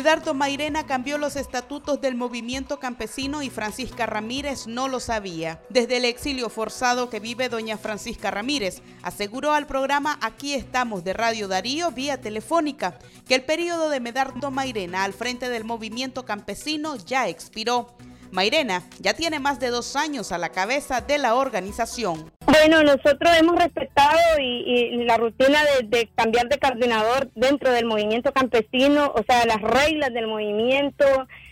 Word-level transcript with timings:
Medardo 0.00 0.32
Mairena 0.32 0.86
cambió 0.86 1.18
los 1.18 1.36
estatutos 1.36 2.00
del 2.00 2.14
movimiento 2.14 2.80
campesino 2.80 3.42
y 3.42 3.50
Francisca 3.50 4.06
Ramírez 4.06 4.66
no 4.66 4.88
lo 4.88 4.98
sabía. 4.98 5.60
Desde 5.68 5.98
el 5.98 6.06
exilio 6.06 6.48
forzado 6.48 7.10
que 7.10 7.20
vive 7.20 7.50
doña 7.50 7.76
Francisca 7.76 8.30
Ramírez, 8.30 8.80
aseguró 9.02 9.52
al 9.52 9.66
programa 9.66 10.18
Aquí 10.22 10.54
estamos 10.54 11.04
de 11.04 11.12
Radio 11.12 11.48
Darío 11.48 11.90
vía 11.90 12.18
telefónica 12.18 12.98
que 13.28 13.34
el 13.34 13.42
periodo 13.42 13.90
de 13.90 14.00
Medardo 14.00 14.50
Mairena 14.50 15.04
al 15.04 15.12
frente 15.12 15.50
del 15.50 15.64
movimiento 15.64 16.24
campesino 16.24 16.96
ya 16.96 17.28
expiró. 17.28 17.94
Mairena 18.30 18.84
ya 19.00 19.12
tiene 19.12 19.38
más 19.38 19.60
de 19.60 19.68
dos 19.68 19.96
años 19.96 20.32
a 20.32 20.38
la 20.38 20.48
cabeza 20.48 21.02
de 21.02 21.18
la 21.18 21.34
organización. 21.34 22.32
Bueno, 22.50 22.82
nosotros 22.82 23.32
hemos 23.38 23.54
respetado 23.56 24.18
y, 24.40 25.04
la 25.04 25.16
rutina 25.18 25.60
de, 25.84 26.08
cambiar 26.16 26.48
de 26.48 26.58
coordinador 26.58 27.30
dentro 27.36 27.70
del 27.70 27.84
movimiento 27.84 28.32
campesino, 28.32 29.12
o 29.14 29.22
sea, 29.22 29.46
las 29.46 29.60
reglas 29.60 30.12
del 30.12 30.26
movimiento, 30.26 31.04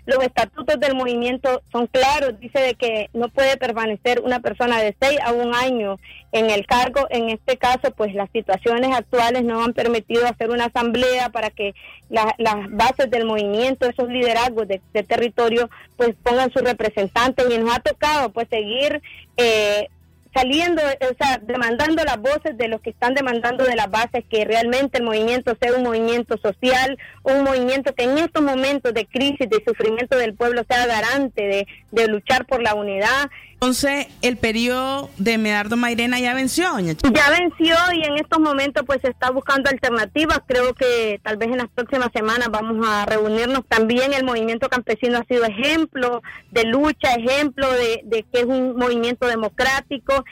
los 0.07 0.25
estatutos 0.25 0.81
del 0.81 0.97
movimiento 0.97 1.63
son 1.71 1.87
claros, 1.87 2.41
dice 2.41 2.59
de 2.59 2.75
que 2.75 3.11
no 3.13 3.29
puede 3.29 3.57
permanecer 3.59 4.23
una 4.25 4.41
persona 4.41 4.81
de 4.81 4.97
seis 5.01 5.21
a 5.25 5.33
un 5.33 5.55
año 5.55 6.01
en 6.33 6.51
el 6.51 6.67
cargo. 6.67 7.07
En 7.11 7.29
este 7.29 7.59
caso, 7.59 7.93
pues 7.97 8.13
las 8.15 8.29
situaciones 8.33 8.91
actuales 8.93 9.45
no 9.45 9.63
han 9.63 9.75
permitido 9.75 10.27
hacer 10.27 10.51
una 10.51 10.65
asamblea 10.65 11.29
para 11.29 11.51
que 11.51 11.75
las 12.09 12.35
bases 12.71 13.09
del 13.09 13.25
movimiento, 13.25 13.89
esos 13.89 14.09
liderazgos 14.09 14.67
de, 14.67 14.81
territorio, 15.05 15.71
pues 15.97 16.17
pongan 16.25 16.51
sus 16.53 16.63
representantes 16.63 17.47
y 17.49 17.59
nos 17.59 17.77
ha 17.77 17.81
tocado 17.81 18.31
pues 18.33 18.49
seguir 18.49 19.01
eh, 19.37 19.89
saliendo, 20.35 20.83
o 20.83 21.15
sea, 21.19 21.39
demandando 21.43 22.05
las 22.05 22.19
voces 22.21 22.57
de 22.57 22.69
los 22.69 22.81
que 22.81 22.91
están 22.91 23.15
demandando 23.15 23.65
de 23.65 23.77
las 23.77 23.91
bases 23.91 24.25
que 24.31 24.45
realmente 24.45 24.99
el 24.99 25.05
movimiento 25.05 25.57
sea 25.61 25.75
un 25.75 25.83
movimiento 25.83 26.37
social, 26.39 26.99
un 27.23 27.45
movimiento 27.45 27.95
que 27.95 28.05
en 28.05 28.19
estos 28.19 28.43
momentos 28.43 28.95
de 28.95 29.07
crisis, 29.07 29.49
de 29.49 29.63
sufrimiento 29.67 30.17
del 30.17 30.35
pueblo 30.35 30.65
sea 30.69 30.87
garante 30.87 31.43
de, 31.43 31.67
de 31.91 32.09
luchar 32.09 32.47
por 32.47 32.63
la 32.63 32.75
unidad, 32.75 33.31
entonces, 33.61 34.07
el 34.23 34.37
periodo 34.37 35.11
de 35.19 35.37
Medardo 35.37 35.77
Mairena 35.77 36.21
ya 36.21 36.33
venció, 36.33 36.71
doña 36.71 36.93
Ya 37.13 37.29
venció 37.31 37.75
y 37.93 38.05
en 38.05 38.15
estos 38.15 38.39
momentos 38.39 38.85
pues 38.87 39.01
se 39.03 39.11
está 39.11 39.33
buscando 39.33 39.69
alternativas. 39.69 40.43
Creo 40.47 40.75
que 40.75 41.21
tal 41.25 41.39
vez 41.39 41.49
en 41.49 41.59
las 41.59 41.69
próximas 41.69 42.11
semanas 42.15 42.51
vamos 42.53 42.87
a 42.87 43.05
reunirnos. 43.05 43.67
También 43.67 44.13
el 44.13 44.25
movimiento 44.25 44.69
campesino 44.69 45.19
ha 45.19 45.25
sido 45.25 45.45
ejemplo 45.45 46.23
de 46.53 46.67
lucha, 46.67 47.15
ejemplo 47.15 47.69
de, 47.73 48.03
de 48.05 48.23
que 48.33 48.43
es 48.43 48.47
un 48.47 48.77
movimiento 48.77 49.27
democrático. 49.27 50.25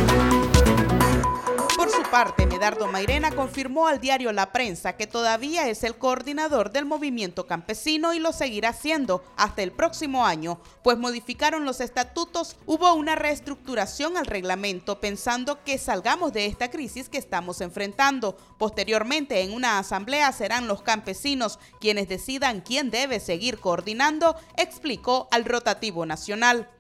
Por 1.77 1.91
su 1.91 2.03
parte, 2.11 2.47
Medardo 2.47 2.87
Mairena 2.87 3.31
confirmó 3.33 3.87
al 3.87 4.01
diario 4.01 4.33
La 4.33 4.51
Prensa 4.51 4.97
que 4.97 5.07
todavía 5.07 5.69
es 5.69 5.85
el 5.85 5.97
coordinador 5.97 6.73
del 6.73 6.87
movimiento 6.87 7.47
campesino 7.47 8.15
y 8.15 8.19
lo 8.19 8.33
seguirá 8.33 8.73
siendo 8.73 9.23
hasta 9.37 9.63
el 9.63 9.73
próximo 9.73 10.25
año, 10.25 10.59
pues 10.83 10.97
modificaron 10.97 11.67
los 11.67 11.83
estatutos, 11.83 12.57
hubo 12.65 12.95
una 12.95 13.15
reestructuración 13.15 14.17
al 14.17 14.25
reglamento 14.25 15.01
pensando 15.01 15.63
que 15.65 15.77
salgamos 15.77 16.33
de 16.33 16.47
esta 16.47 16.71
crisis 16.71 17.11
que 17.11 17.19
estamos 17.19 17.61
enfrentando. 17.61 18.39
Posteriormente, 18.57 19.43
en 19.43 19.53
una 19.53 19.79
asamblea 19.79 20.33
serán 20.33 20.69
los 20.69 20.81
campesinos 20.81 21.59
quienes 21.79 22.09
decidan 22.09 22.63
quién 22.63 22.91
debe 22.91 23.21
seguir 23.21 23.59
coordinando, 23.59 24.35
explicó 24.57 25.29
al 25.31 25.45
rotativo 25.45 26.07
nacional. 26.07 26.71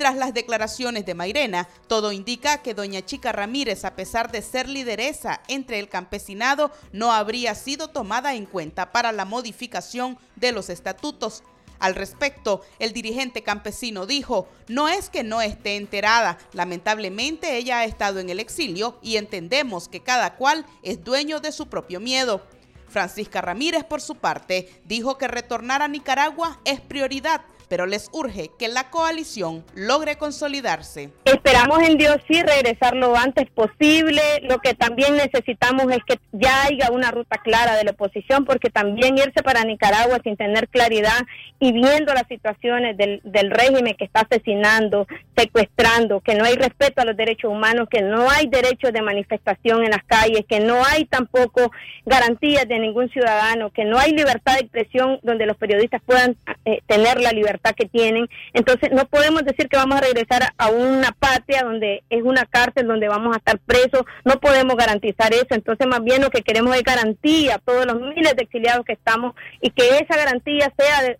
Tras 0.00 0.16
las 0.16 0.32
declaraciones 0.32 1.04
de 1.04 1.12
Mairena, 1.12 1.68
todo 1.86 2.10
indica 2.10 2.62
que 2.62 2.72
doña 2.72 3.04
Chica 3.04 3.32
Ramírez, 3.32 3.84
a 3.84 3.96
pesar 3.96 4.32
de 4.32 4.40
ser 4.40 4.66
lideresa 4.66 5.42
entre 5.46 5.78
el 5.78 5.90
campesinado, 5.90 6.70
no 6.90 7.12
habría 7.12 7.54
sido 7.54 7.88
tomada 7.88 8.34
en 8.34 8.46
cuenta 8.46 8.92
para 8.92 9.12
la 9.12 9.26
modificación 9.26 10.16
de 10.36 10.52
los 10.52 10.70
estatutos. 10.70 11.42
Al 11.78 11.94
respecto, 11.94 12.62
el 12.78 12.94
dirigente 12.94 13.42
campesino 13.42 14.06
dijo, 14.06 14.48
no 14.68 14.88
es 14.88 15.10
que 15.10 15.22
no 15.22 15.42
esté 15.42 15.76
enterada, 15.76 16.38
lamentablemente 16.54 17.58
ella 17.58 17.80
ha 17.80 17.84
estado 17.84 18.20
en 18.20 18.30
el 18.30 18.40
exilio 18.40 18.98
y 19.02 19.18
entendemos 19.18 19.86
que 19.86 20.00
cada 20.00 20.36
cual 20.36 20.64
es 20.82 21.04
dueño 21.04 21.40
de 21.40 21.52
su 21.52 21.68
propio 21.68 22.00
miedo. 22.00 22.40
Francisca 22.88 23.42
Ramírez, 23.42 23.84
por 23.84 24.00
su 24.00 24.14
parte, 24.14 24.80
dijo 24.86 25.18
que 25.18 25.28
retornar 25.28 25.82
a 25.82 25.88
Nicaragua 25.88 26.58
es 26.64 26.80
prioridad 26.80 27.42
pero 27.70 27.86
les 27.86 28.10
urge 28.12 28.50
que 28.58 28.66
la 28.66 28.90
coalición 28.90 29.64
logre 29.76 30.16
consolidarse. 30.16 31.10
Esperamos 31.24 31.78
en 31.84 31.96
Dios 31.98 32.16
sí 32.26 32.42
regresar 32.42 32.96
lo 32.96 33.16
antes 33.16 33.48
posible. 33.48 34.20
Lo 34.42 34.58
que 34.58 34.74
también 34.74 35.16
necesitamos 35.16 35.86
es 35.92 36.00
que 36.04 36.18
ya 36.32 36.64
haya 36.64 36.90
una 36.90 37.12
ruta 37.12 37.38
clara 37.38 37.76
de 37.76 37.84
la 37.84 37.92
oposición, 37.92 38.44
porque 38.44 38.70
también 38.70 39.16
irse 39.16 39.44
para 39.44 39.64
Nicaragua 39.64 40.18
sin 40.24 40.36
tener 40.36 40.68
claridad 40.68 41.20
y 41.60 41.70
viendo 41.70 42.12
las 42.12 42.26
situaciones 42.26 42.96
del, 42.96 43.20
del 43.22 43.52
régimen 43.52 43.94
que 43.94 44.04
está 44.04 44.22
asesinando, 44.22 45.06
secuestrando, 45.36 46.20
que 46.20 46.34
no 46.34 46.44
hay 46.44 46.56
respeto 46.56 47.02
a 47.02 47.04
los 47.04 47.16
derechos 47.16 47.52
humanos, 47.52 47.88
que 47.88 48.02
no 48.02 48.28
hay 48.30 48.48
derecho 48.48 48.90
de 48.90 49.00
manifestación 49.00 49.84
en 49.84 49.90
las 49.90 50.02
calles, 50.02 50.44
que 50.48 50.58
no 50.58 50.84
hay 50.84 51.04
tampoco 51.04 51.70
garantías 52.04 52.66
de 52.66 52.80
ningún 52.80 53.08
ciudadano, 53.10 53.70
que 53.70 53.84
no 53.84 53.96
hay 53.96 54.10
libertad 54.10 54.54
de 54.54 54.62
expresión 54.62 55.20
donde 55.22 55.46
los 55.46 55.56
periodistas 55.56 56.02
puedan 56.04 56.36
eh, 56.64 56.80
tener 56.88 57.20
la 57.20 57.30
libertad 57.30 57.59
que 57.76 57.86
tienen. 57.86 58.28
Entonces 58.52 58.90
no 58.92 59.04
podemos 59.06 59.44
decir 59.44 59.68
que 59.68 59.76
vamos 59.76 59.98
a 59.98 60.02
regresar 60.02 60.42
a 60.56 60.68
una 60.68 61.12
patria 61.12 61.62
donde 61.62 62.02
es 62.10 62.22
una 62.22 62.44
cárcel 62.46 62.86
donde 62.86 63.08
vamos 63.08 63.34
a 63.34 63.38
estar 63.38 63.58
presos, 63.58 64.02
no 64.24 64.40
podemos 64.40 64.76
garantizar 64.76 65.32
eso. 65.32 65.48
Entonces 65.50 65.86
más 65.86 66.02
bien 66.02 66.22
lo 66.22 66.30
que 66.30 66.42
queremos 66.42 66.74
es 66.76 66.82
garantía 66.82 67.56
a 67.56 67.58
todos 67.58 67.86
los 67.86 68.00
miles 68.00 68.34
de 68.36 68.42
exiliados 68.42 68.84
que 68.84 68.94
estamos 68.94 69.34
y 69.60 69.70
que 69.70 69.98
esa 69.98 70.16
garantía 70.16 70.72
sea 70.76 71.16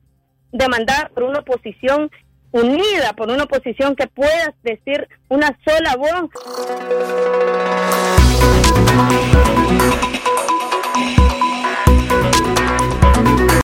demandada 0.53 1.11
por 1.15 1.25
una 1.25 1.41
oposición 1.41 2.11
unida, 2.53 3.13
por 3.17 3.31
una 3.31 3.45
oposición 3.45 3.95
que 3.95 4.09
pueda 4.09 4.55
decir 4.63 5.09
una 5.29 5.57
sola 5.65 5.95
voz. 5.97 6.31